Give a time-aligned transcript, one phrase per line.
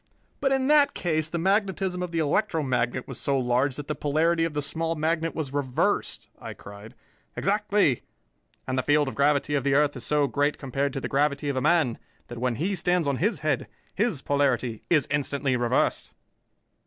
[0.39, 4.45] "But in that case the magnetism of the electromagnet was so large that the polarity
[4.45, 6.95] of the small magnet was reversed!" I cried.
[7.35, 8.01] "Exactly,
[8.65, 11.49] and the field of gravity of the earth is so great compared to the gravity
[11.49, 16.13] of a man that when he stands on his head, his polarity is instantly reversed."